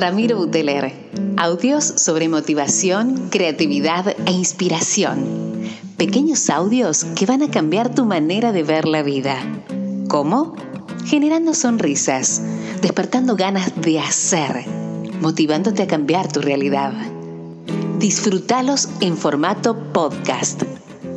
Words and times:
Ramiro 0.00 0.38
Buteler. 0.38 0.94
Audios 1.36 1.84
sobre 1.84 2.30
motivación, 2.30 3.28
creatividad 3.28 4.16
e 4.24 4.30
inspiración. 4.32 5.60
Pequeños 5.98 6.48
audios 6.48 7.04
que 7.04 7.26
van 7.26 7.42
a 7.42 7.50
cambiar 7.50 7.94
tu 7.94 8.06
manera 8.06 8.50
de 8.52 8.62
ver 8.62 8.88
la 8.88 9.02
vida. 9.02 9.36
¿Cómo? 10.08 10.56
Generando 11.04 11.52
sonrisas, 11.52 12.40
despertando 12.80 13.36
ganas 13.36 13.78
de 13.78 14.00
hacer, 14.00 14.64
motivándote 15.20 15.82
a 15.82 15.86
cambiar 15.86 16.32
tu 16.32 16.40
realidad. 16.40 16.94
Disfrútalos 17.98 18.88
en 19.02 19.18
formato 19.18 19.92
podcast. 19.92 20.62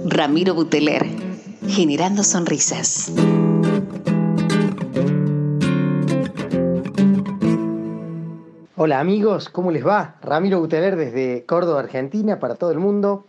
Ramiro 0.06 0.56
Buteler, 0.56 1.08
generando 1.70 2.22
sonrisas. 2.22 3.14
Hola 8.86 9.00
amigos, 9.00 9.48
¿cómo 9.48 9.72
les 9.72 9.88
va? 9.88 10.18
Ramiro 10.22 10.60
Buteler 10.60 10.98
desde 10.98 11.46
Córdoba, 11.46 11.80
Argentina, 11.80 12.38
para 12.42 12.56
todo 12.56 12.74
el 12.74 12.80
mundo, 12.80 13.24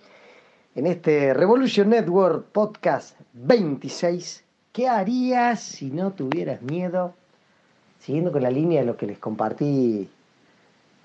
en 0.75 0.89
este 0.89 1.33
Revolution 1.33 1.91
Network 1.91 2.47
Podcast 2.47 3.17
26. 3.35 4.43
¿Qué 4.73 4.89
harías 4.89 5.63
si 5.63 5.93
no 5.93 6.11
tuvieras 6.11 6.61
miedo? 6.61 7.15
Siguiendo 8.01 8.33
con 8.33 8.43
la 8.43 8.51
línea 8.51 8.81
de 8.81 8.87
lo 8.89 8.97
que 8.97 9.07
les 9.07 9.21
compartí 9.21 10.11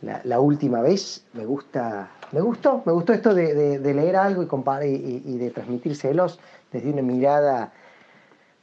la, 0.01 0.39
última 0.39 0.81
vez, 0.81 1.23
me 1.33 1.45
gusta, 1.45 2.09
me 2.31 2.41
gustó, 2.41 2.81
me 2.87 2.91
gustó 2.91 3.13
esto 3.13 3.35
de, 3.35 3.77
leer 3.77 4.15
algo 4.15 4.41
y, 4.41 4.87
y, 4.87 5.23
y 5.27 5.37
de 5.37 5.51
transmitírselos 5.51 6.39
desde 6.71 6.91
una 6.91 7.03
mirada, 7.03 7.71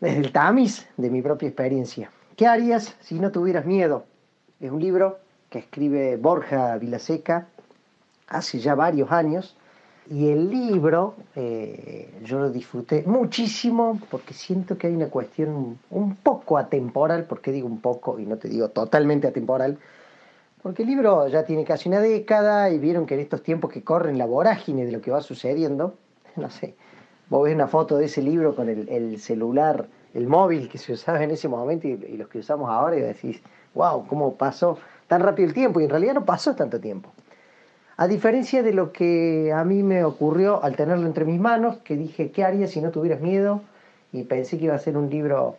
desde 0.01 0.19
el 0.19 0.33
tamiz 0.33 0.89
de 0.97 1.11
mi 1.11 1.23
propia 1.23 1.47
experiencia. 1.47 2.11
¿Qué 2.35 2.49
harías 2.49 2.97
si 3.03 3.21
no 3.21 3.31
tuvieras 3.31 3.67
miedo? 3.67 4.05
Es 4.59 4.73
un 4.73 4.81
libro 4.81 5.25
que 5.51 5.59
escribe 5.61 6.17
Borja 6.17 6.77
Vilaseca 6.79 7.47
hace 8.29 8.59
ya 8.59 8.75
varios 8.75 9.11
años. 9.13 9.57
Y 10.09 10.29
el 10.29 10.51
libro 10.51 11.17
eh, 11.35 12.09
yo 12.23 12.39
lo 12.39 12.51
disfruté 12.51 13.03
muchísimo 13.07 13.99
porque 14.09 14.35
siento 14.35 14.79
que 14.79 14.87
hay 14.87 14.95
una 14.95 15.09
cuestión 15.09 15.79
un 15.91 16.15
poco 16.17 16.59
atemporal, 16.59 17.25
porque 17.25 17.51
digo 17.51 17.67
un 17.67 17.81
poco 17.81 18.21
y 18.21 18.27
no 18.27 18.37
te 18.37 18.49
digo 18.49 18.69
totalmente 18.69 19.27
atemporal, 19.27 19.79
porque 20.63 20.85
el 20.85 20.89
libro 20.89 21.27
ya 21.27 21.45
tiene 21.45 21.65
casi 21.65 21.89
una 21.89 21.99
década 21.99 22.71
y 22.71 22.79
vieron 22.79 23.05
que 23.05 23.15
en 23.15 23.21
estos 23.21 23.43
tiempos 23.43 23.73
que 23.73 23.83
corren 23.83 24.17
la 24.17 24.27
vorágine 24.27 24.85
de 24.85 24.93
lo 24.93 25.01
que 25.01 25.11
va 25.11 25.23
sucediendo, 25.23 25.95
no 26.37 26.51
sé, 26.51 26.77
vos 27.29 27.43
ves 27.43 27.55
una 27.57 27.67
foto 27.67 27.97
de 27.97 28.05
ese 28.05 28.23
libro 28.23 28.55
con 28.55 28.69
el, 28.69 29.19
celular, 29.19 29.89
el 30.15 30.29
móvil 30.29 30.69
que 30.69 30.79
se 30.79 30.93
usaba 30.93 31.25
en 31.25 31.33
ese 31.33 31.49
momento 31.49 31.89
y, 31.89 31.93
y 31.93 32.17
los 32.17 32.29
que 32.29 32.39
usamos 32.39 32.71
ahora 32.71 32.97
y 32.97 33.01
decís, 33.01 33.41
wow, 33.75 34.07
¿cómo 34.07 34.35
pasó? 34.35 34.79
Tan 35.09 35.21
rápido 35.21 35.49
el 35.49 35.55
tiempo 35.55 35.81
y 35.81 35.85
en 35.85 35.91
realidad 35.91 36.15
no 36.15 36.25
pasó 36.25 36.55
tanto 36.55 36.81
tiempo. 36.81 37.11
A 37.99 38.07
diferencia 38.09 38.63
de 38.63 38.73
lo 38.73 38.93
que 38.93 39.53
a 39.55 39.65
mí 39.65 39.83
me 39.83 40.05
ocurrió 40.05 40.63
al 40.63 40.77
tenerlo 40.77 41.07
entre 41.07 41.25
mis 41.25 41.41
manos, 41.41 41.79
que 41.79 41.97
dije, 41.97 42.31
¿qué 42.31 42.45
harías 42.45 42.71
si 42.71 42.83
no 42.83 42.91
tuvieras 42.91 43.21
miedo? 43.21 43.63
Y 44.13 44.25
pensé 44.25 44.59
que 44.59 44.67
iba 44.67 44.75
a 44.75 44.79
ser 44.79 44.99
un 44.99 45.09
libro, 45.09 45.57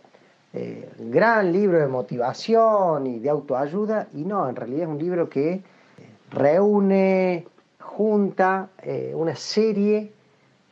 eh, 0.54 0.88
gran 1.00 1.52
libro 1.52 1.80
de 1.80 1.88
motivación 1.88 3.08
y 3.08 3.20
de 3.20 3.30
autoayuda, 3.30 4.08
y 4.14 4.24
no, 4.24 4.48
en 4.48 4.56
realidad 4.56 4.84
es 4.84 4.88
un 4.88 5.00
libro 5.00 5.30
que 5.30 5.62
reúne, 6.30 7.48
junta 7.80 8.70
eh, 8.84 9.14
una 9.16 9.36
serie 9.36 10.12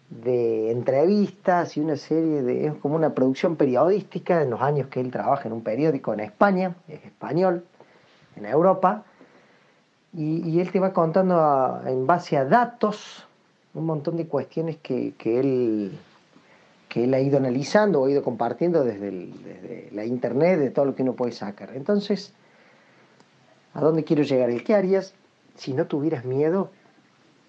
de 0.10 0.70
entrevistas 0.70 1.76
y 1.78 1.80
una 1.80 1.98
serie 1.98 2.44
de, 2.44 2.68
es 2.68 2.74
como 2.76 2.96
una 2.96 3.16
producción 3.16 3.56
periodística 3.56 4.44
en 4.44 4.52
los 4.52 4.62
años 4.62 4.88
que 4.88 5.02
él 5.02 5.10
trabaja 5.10 5.48
en 5.48 5.54
un 5.54 5.64
periódico 5.64 6.14
en 6.14 6.20
España, 6.20 6.76
es 6.88 7.04
español, 7.04 7.66
en 8.36 8.46
Europa, 8.46 9.04
y, 10.18 10.60
él 10.62 10.72
te 10.72 10.80
va 10.80 10.94
contando 10.94 11.82
en 11.86 12.08
base 12.08 12.38
a 12.38 12.46
datos 12.46 13.28
un 13.74 13.86
montón 13.86 14.16
de 14.16 14.28
cuestiones 14.28 14.78
que, 14.78 15.14
él, 15.26 15.92
que 16.88 17.04
él 17.04 17.14
ha 17.14 17.20
ido 17.20 17.38
analizando 17.38 18.02
o 18.02 18.06
ha 18.06 18.12
ido 18.12 18.24
compartiendo 18.24 18.86
desde, 18.86 19.90
la 19.92 20.06
internet, 20.06 20.60
de 20.60 20.72
todo 20.72 20.86
lo 20.86 20.96
que 20.96 21.04
uno 21.04 21.14
puede 21.14 21.34
sacar. 21.34 21.72
Entonces, 21.76 22.34
¿a 23.74 23.82
dónde 23.82 24.06
quiero 24.06 24.24
llegar? 24.24 24.50
¿El 24.50 24.64
qué 24.64 24.76
harías 24.76 25.14
si 25.58 25.74
no 25.74 25.86
tuvieras 25.86 26.24
miedo? 26.24 26.70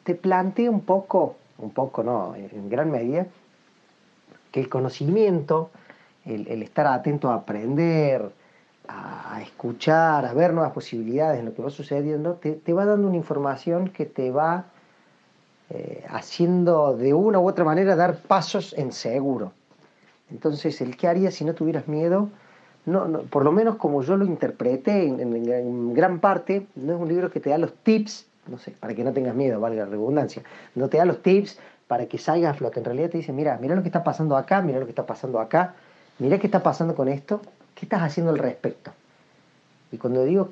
Te 0.03 0.17
planteo 0.17 0.73
un 0.73 0.81
poco, 0.81 1.37
un 1.59 1.71
poco 1.71 2.03
no, 2.03 2.35
en 2.35 2.69
gran 2.69 2.91
medida, 2.91 3.27
que 4.51 4.59
el 4.59 4.69
conocimiento, 4.69 5.71
el 6.25 6.63
estar 6.63 6.89
atento 6.89 7.31
a 7.31 7.35
aprender, 7.35 8.33
a, 9.37 9.43
escuchar, 9.43 10.25
a 10.25 10.33
ver 10.33 10.53
nuevas 10.53 10.73
posibilidades 10.73 11.39
en 11.41 11.47
lo 11.47 11.55
que 11.55 11.63
va 11.63 11.71
sucediendo, 11.71 12.35
te, 12.35 12.73
va 12.73 12.85
dando 12.85 13.09
una 13.09 13.17
información 13.17 13.89
que 13.89 14.07
te 14.07 14.31
va 14.31 14.67
eh, 15.71 16.05
haciendo 16.09 16.97
de 16.97 17.15
una 17.15 17.39
u 17.39 17.49
otra 17.49 17.65
manera 17.65 17.97
dar 17.97 18.19
pasos 18.19 18.75
en 18.77 18.93
seguro. 18.93 19.53
Entonces, 20.31 20.81
el 20.81 20.97
qué 20.97 21.09
harías 21.09 21.35
si 21.35 21.45
no 21.45 21.55
tuvieras 21.55 21.89
miedo, 21.89 22.29
no, 22.85 23.07
por 23.31 23.45
lo 23.45 23.53
menos 23.53 23.77
como 23.77 24.03
yo 24.03 24.17
lo 24.17 24.25
interpreté 24.25 25.07
en, 25.07 25.95
gran 25.95 26.21
parte, 26.21 26.67
no 26.75 26.95
es 26.95 27.01
un 27.01 27.09
libro 27.09 27.31
que 27.31 27.41
te 27.41 27.51
da 27.51 27.59
los 27.59 27.75
tips, 27.75 28.27
no 28.47 28.59
sé, 28.59 28.73
para 28.79 28.95
que 28.95 29.05
no 29.05 29.13
tengas 29.13 29.35
miedo, 29.35 29.61
valga 29.61 29.85
la 29.85 29.91
redundancia, 29.91 30.43
no 30.75 30.89
te 30.89 30.99
da 30.99 31.05
los 31.05 31.23
tips 31.23 31.59
para 31.89 32.07
que 32.07 32.19
salgas 32.19 32.53
a 32.53 32.55
flote, 32.55 32.79
en 32.81 32.85
realidad 32.85 33.11
te 33.11 33.19
dice, 33.19 33.33
mira, 33.33 33.59
mira 33.61 33.75
lo 33.75 33.83
que 33.83 33.89
está 33.89 34.05
pasando 34.05 34.37
acá, 34.37 34.63
mira 34.63 34.79
lo 34.79 34.87
que 34.87 34.93
está 34.93 35.07
pasando 35.07 35.41
acá, 35.41 35.75
mira 36.19 36.39
qué 36.39 36.47
está 36.47 36.63
pasando 36.63 36.95
con 36.95 37.09
esto, 37.09 37.41
¿Qué 37.77 37.85
estás 37.85 38.03
haciendo 38.03 38.33
al 38.33 38.39
respecto? 38.39 38.91
Y 39.97 39.99
cuando 39.99 40.25
digo, 40.25 40.51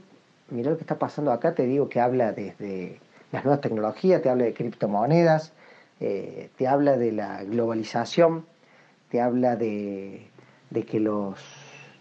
mira 0.48 0.70
lo 0.70 0.78
que 0.78 0.84
está 0.84 0.98
pasando 0.98 1.30
acá, 1.30 1.54
te 1.54 1.66
digo 1.66 1.90
que 1.90 2.00
habla 2.00 2.32
desde 2.32 2.98
las 3.30 3.44
nuevas 3.44 3.60
tecnologías, 3.60 4.22
te 4.22 4.30
habla 4.30 4.44
de 4.46 4.54
criptomonedas, 4.54 5.52
eh, 6.00 6.48
te 6.56 6.66
habla 6.66 6.96
de 6.96 7.12
la 7.12 7.44
globalización, 7.44 8.46
te 9.10 9.20
habla 9.20 9.56
de, 9.56 10.30
que 10.90 10.98
los 10.98 11.38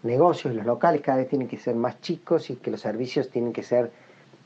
negocios, 0.02 0.54
los 0.54 0.64
locales 0.64 1.02
cada 1.02 1.18
vez 1.18 1.28
tienen 1.28 1.46
que 1.46 1.58
ser 1.58 1.74
más 1.74 2.00
chicos 2.00 2.48
y 2.48 2.56
que 2.56 2.70
los 2.70 2.80
servicios 2.80 3.28
tienen 3.28 3.52
que 3.52 3.62
ser 3.62 3.92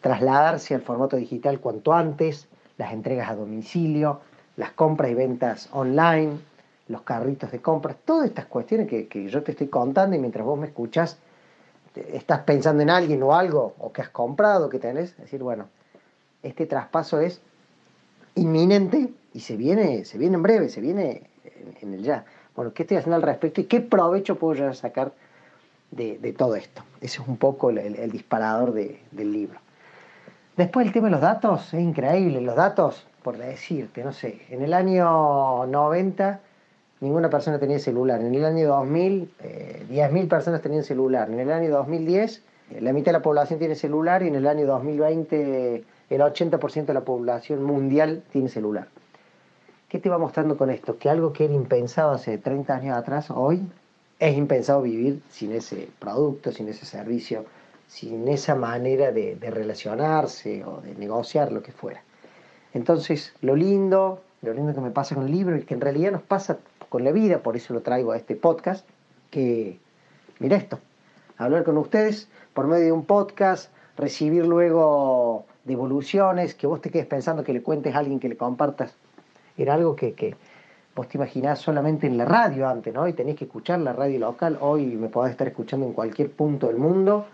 trasladarse 0.00 0.74
al 0.74 0.82
formato 0.82 1.16
digital 1.16 1.60
cuanto 1.60 1.92
antes, 1.92 2.48
las 2.78 2.92
entregas 2.92 3.30
a 3.30 3.36
domicilio, 3.36 4.22
las 4.56 4.72
compras 4.72 5.12
y 5.12 5.14
ventas 5.14 5.68
online, 5.70 6.32
los 6.88 7.02
carritos 7.02 7.52
de 7.52 7.60
compras, 7.60 7.96
todas 8.04 8.26
estas 8.26 8.46
cuestiones 8.46 8.88
que, 8.88 9.28
yo 9.30 9.44
te 9.44 9.52
estoy 9.52 9.68
contando 9.68 10.16
y 10.16 10.18
mientras 10.18 10.44
vos 10.44 10.58
me 10.58 10.66
escuchas, 10.66 11.20
estás 11.94 12.40
pensando 12.40 12.82
en 12.82 12.90
alguien 12.90 13.22
o 13.22 13.34
algo, 13.34 13.74
o 13.78 13.92
que 13.92 14.02
has 14.02 14.08
comprado, 14.08 14.68
que 14.68 14.78
tenés, 14.78 15.16
decir, 15.16 15.42
bueno, 15.42 15.68
este 16.42 16.66
traspaso 16.66 17.20
es 17.20 17.40
inminente 18.34 19.12
y 19.34 19.40
se 19.40 19.56
viene, 19.56 20.04
se 20.04 20.18
viene 20.18 20.36
en 20.36 20.42
breve, 20.42 20.68
se 20.68 20.80
viene 20.80 21.22
en, 21.80 21.94
el 21.94 22.02
ya. 22.02 22.24
Bueno, 22.54 22.72
¿qué 22.72 22.82
estoy 22.82 22.96
haciendo 22.96 23.16
al 23.16 23.22
respecto 23.22 23.60
y 23.60 23.64
qué 23.64 23.80
provecho 23.80 24.36
puedo 24.36 24.54
yo 24.54 24.74
sacar 24.74 25.12
de, 25.90 26.34
todo 26.36 26.56
esto? 26.56 26.82
Ese 27.00 27.20
es 27.22 27.28
un 27.28 27.36
poco 27.36 27.70
el, 27.70 28.10
disparador 28.10 28.72
del 28.72 29.32
libro. 29.32 29.60
Después 30.56 30.86
el 30.86 30.92
tema 30.92 31.06
de 31.06 31.12
los 31.12 31.20
datos, 31.20 31.72
es 31.72 31.80
increíble. 31.80 32.40
Los 32.40 32.56
datos, 32.56 33.06
por 33.22 33.38
decirte, 33.38 34.02
no 34.02 34.12
sé, 34.12 34.42
en 34.50 34.62
el 34.62 34.74
año 34.74 35.66
90 35.66 36.40
ninguna 37.00 37.30
persona 37.30 37.58
tenía 37.58 37.78
celular. 37.78 38.20
En 38.20 38.34
el 38.34 38.44
año 38.44 38.68
2000, 38.68 39.30
eh, 39.40 39.86
10.000 39.90 40.28
personas 40.28 40.62
tenían 40.62 40.84
celular. 40.84 41.30
En 41.30 41.40
el 41.40 41.50
año 41.50 41.70
2010, 41.70 42.42
eh, 42.70 42.80
la 42.80 42.92
mitad 42.92 43.06
de 43.06 43.18
la 43.18 43.22
población 43.22 43.58
tiene 43.58 43.74
celular 43.74 44.22
y 44.22 44.28
en 44.28 44.34
el 44.34 44.46
año 44.46 44.66
2020 44.66 45.84
el 46.10 46.20
80% 46.20 46.86
de 46.86 46.94
la 46.94 47.02
población 47.02 47.62
mundial 47.62 48.22
tiene 48.32 48.48
celular. 48.48 48.88
¿Qué 49.88 49.98
te 49.98 50.08
va 50.08 50.18
mostrando 50.18 50.56
con 50.56 50.70
esto? 50.70 50.98
Que 50.98 51.08
algo 51.08 51.32
que 51.32 51.46
era 51.46 51.54
impensado 51.54 52.12
hace 52.12 52.36
30 52.36 52.74
años 52.74 52.96
atrás, 52.96 53.30
hoy 53.30 53.62
es 54.18 54.36
impensado 54.36 54.82
vivir 54.82 55.22
sin 55.30 55.52
ese 55.52 55.88
producto, 55.98 56.52
sin 56.52 56.68
ese 56.68 56.84
servicio, 56.84 57.44
sin 57.86 58.28
esa 58.28 58.54
manera 58.54 59.12
de, 59.12 59.38
relacionarse 59.40 60.64
o 60.64 60.80
de 60.80 60.94
negociar 60.94 61.52
lo 61.52 61.62
que 61.62 61.72
fuera. 61.72 62.02
Entonces, 62.74 63.32
lo 63.40 63.56
lindo, 63.56 64.22
lo 64.42 64.52
lindo 64.52 64.74
que 64.74 64.80
me 64.80 64.90
pasa 64.90 65.14
con 65.14 65.24
el 65.24 65.32
libro 65.32 65.56
y 65.56 65.62
que 65.62 65.74
en 65.74 65.80
realidad 65.80 66.12
nos 66.12 66.22
pasa 66.22 66.58
con 66.88 67.04
la 67.04 67.12
vida, 67.12 67.42
por 67.42 67.56
eso 67.56 67.74
lo 67.74 67.82
traigo 67.82 68.12
a 68.12 68.16
este 68.16 68.36
podcast, 68.36 68.86
que, 69.30 69.78
mira 70.38 70.56
esto, 70.56 70.78
hablar 71.36 71.64
con 71.64 71.76
ustedes 71.78 72.28
por 72.54 72.66
medio 72.66 72.86
de 72.86 72.92
un 72.92 73.04
podcast, 73.04 73.70
recibir 73.96 74.46
luego 74.46 75.44
devoluciones, 75.64 76.54
que 76.54 76.66
vos 76.66 76.80
te 76.80 76.90
quedes 76.90 77.06
pensando 77.06 77.44
que 77.44 77.52
le 77.52 77.62
cuentes 77.62 77.94
a 77.94 77.98
alguien 77.98 78.20
que 78.20 78.28
le 78.28 78.36
compartas, 78.36 78.94
era 79.56 79.74
algo 79.74 79.96
que, 79.96 80.14
que 80.14 80.36
vos 80.94 81.08
te 81.08 81.18
imaginás 81.18 81.58
solamente 81.58 82.06
en 82.06 82.16
la 82.16 82.24
radio 82.24 82.68
antes, 82.68 82.92
¿no? 82.94 83.06
Y 83.06 83.12
tenés 83.12 83.36
que 83.36 83.44
escuchar 83.44 83.80
la 83.80 83.92
radio 83.92 84.18
local, 84.18 84.58
hoy 84.60 84.86
me 84.86 85.08
podés 85.08 85.32
estar 85.32 85.46
escuchando 85.46 85.86
en 85.86 85.92
cualquier 85.92 86.30
punto 86.30 86.68
del 86.68 86.76
mundo, 86.76 87.26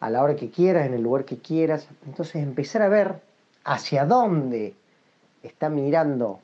a 0.00 0.10
la 0.10 0.22
hora 0.22 0.36
que 0.36 0.50
quieras, 0.50 0.86
en 0.86 0.94
el 0.94 1.02
lugar 1.02 1.24
que 1.24 1.38
quieras, 1.38 1.88
entonces 2.06 2.36
empezar 2.36 2.82
a 2.82 2.88
ver 2.88 3.20
hacia 3.64 4.04
dónde 4.04 4.74
está 5.42 5.68
mirando 5.68 6.40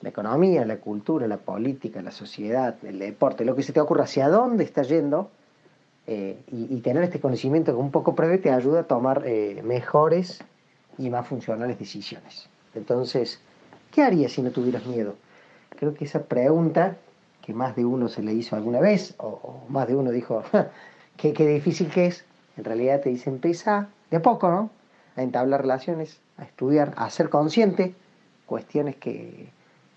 la 0.00 0.08
economía, 0.08 0.64
la 0.64 0.76
cultura, 0.76 1.26
la 1.26 1.38
política, 1.38 2.02
la 2.02 2.10
sociedad, 2.10 2.76
el 2.84 2.98
deporte, 2.98 3.44
lo 3.44 3.54
que 3.56 3.62
se 3.62 3.72
te 3.72 3.80
ocurra, 3.80 4.04
hacia 4.04 4.28
dónde 4.28 4.64
está 4.64 4.82
yendo, 4.82 5.30
eh, 6.06 6.38
y, 6.52 6.80
tener 6.80 7.02
este 7.02 7.18
conocimiento 7.18 7.74
con 7.74 7.86
un 7.86 7.90
poco 7.90 8.14
previo 8.14 8.38
te 8.38 8.50
ayuda 8.50 8.80
a 8.80 8.82
tomar 8.82 9.22
eh, 9.24 9.62
mejores 9.64 10.44
y 10.98 11.08
más 11.08 11.26
funcionales 11.26 11.78
decisiones. 11.78 12.46
Entonces, 12.74 13.40
¿qué 13.90 14.02
harías 14.02 14.32
si 14.32 14.42
no 14.42 14.50
tuvieras 14.50 14.84
miedo? 14.84 15.14
Creo 15.70 15.94
que 15.94 16.04
esa 16.04 16.24
pregunta 16.24 16.96
que 17.40 17.54
más 17.54 17.74
de 17.74 17.86
uno 17.86 18.08
se 18.08 18.22
le 18.22 18.34
hizo 18.34 18.54
alguna 18.54 18.80
vez, 18.80 19.14
o, 19.16 19.62
más 19.68 19.88
de 19.88 19.96
uno 19.96 20.10
dijo, 20.10 20.42
qué, 21.16 21.32
qué 21.32 21.46
difícil 21.46 21.88
que 21.88 22.06
es, 22.06 22.26
en 22.58 22.64
realidad 22.64 23.00
te 23.00 23.08
dice, 23.08 23.30
empieza 23.30 23.88
de 24.10 24.20
poco, 24.20 24.50
¿no? 24.50 24.70
A 25.16 25.22
entablar 25.22 25.62
relaciones, 25.62 26.20
a 26.36 26.44
estudiar, 26.44 26.92
a 26.96 27.08
ser 27.08 27.30
consciente, 27.30 27.94
cuestiones 28.44 28.96
que, 28.96 29.48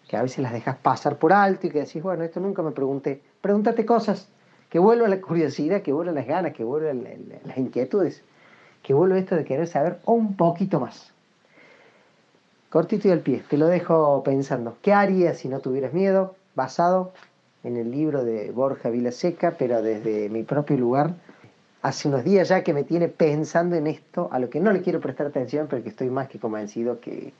que 0.07 0.15
a 0.17 0.21
veces 0.21 0.39
las 0.39 0.53
dejas 0.53 0.77
pasar 0.77 1.17
por 1.17 1.33
alto 1.33 1.67
y 1.67 1.69
que 1.69 1.79
decís, 1.79 2.01
bueno, 2.01 2.23
esto 2.23 2.39
nunca 2.39 2.61
me 2.61 2.71
pregunté. 2.71 3.21
Pregúntate 3.41 3.85
cosas, 3.85 4.29
que 4.69 4.79
vuelva 4.79 5.07
la 5.07 5.19
curiosidad, 5.19 5.81
que 5.81 5.91
vuelvan 5.91 6.15
las 6.15 6.27
ganas, 6.27 6.53
que 6.53 6.63
vuelvan 6.63 7.03
las 7.45 7.57
inquietudes, 7.57 8.23
que 8.83 8.93
vuelva 8.93 9.17
esto 9.17 9.35
de 9.35 9.43
querer 9.43 9.67
saber 9.67 9.99
un 10.05 10.35
poquito 10.35 10.79
más. 10.79 11.11
Cortito 12.69 13.07
y 13.07 13.11
al 13.11 13.19
pie, 13.19 13.43
te 13.49 13.57
lo 13.57 13.67
dejo 13.67 14.23
pensando. 14.23 14.77
¿Qué 14.81 14.93
harías 14.93 15.37
si 15.37 15.47
no 15.47 15.59
tuvieras 15.59 15.93
miedo? 15.93 16.35
Basado 16.55 17.13
en 17.63 17.77
el 17.77 17.91
libro 17.91 18.23
de 18.23 18.51
Borja 18.51 18.89
Vilaseca, 18.89 19.55
pero 19.57 19.81
desde 19.81 20.29
mi 20.29 20.43
propio 20.43 20.77
lugar. 20.77 21.13
Hace 21.81 22.07
unos 22.07 22.23
días 22.23 22.49
ya 22.49 22.63
que 22.63 22.73
me 22.73 22.83
tiene 22.83 23.07
pensando 23.07 23.75
en 23.75 23.87
esto, 23.87 24.29
a 24.31 24.39
lo 24.39 24.49
que 24.49 24.59
no 24.59 24.71
le 24.71 24.81
quiero 24.81 24.99
prestar 24.99 25.27
atención, 25.27 25.67
pero 25.69 25.83
que 25.83 25.89
estoy 25.89 26.09
más 26.09 26.27
que 26.27 26.39
convencido 26.39 26.99
que, 26.99 27.33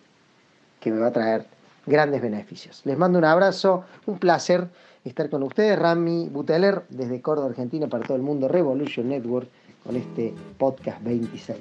que 0.80 0.92
me 0.92 1.00
va 1.00 1.08
a 1.08 1.12
traer 1.12 1.46
grandes 1.88 2.22
beneficios. 2.22 2.82
Les 2.86 2.98
mando 2.98 3.18
un 3.18 3.26
abrazo, 3.26 3.86
un 4.06 4.20
placer 4.20 4.68
estar 5.04 5.30
con 5.30 5.44
ustedes. 5.44 5.80
Rami 5.80 6.30
Buteler, 6.30 6.84
desde 6.90 7.22
Córdoba, 7.22 7.50
Argentina, 7.50 7.88
para 7.88 8.06
todo 8.06 8.18
el 8.18 8.24
mundo, 8.24 8.48
Revolution 8.48 9.10
Network, 9.10 9.50
con 9.84 9.96
este 9.96 10.34
podcast 10.58 11.02
26. 11.04 11.58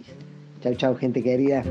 Chau, 0.63 0.75
chau, 0.75 0.97
gente 0.97 1.23
querida. 1.23 1.63